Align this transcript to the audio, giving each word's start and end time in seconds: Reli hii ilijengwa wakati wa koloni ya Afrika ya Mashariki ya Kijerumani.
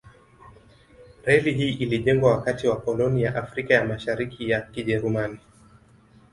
Reli 1.23 1.53
hii 1.53 1.73
ilijengwa 1.73 2.31
wakati 2.31 2.67
wa 2.67 2.81
koloni 2.81 3.21
ya 3.23 3.35
Afrika 3.35 3.73
ya 3.73 3.85
Mashariki 3.85 4.49
ya 4.49 4.61
Kijerumani. 4.61 5.39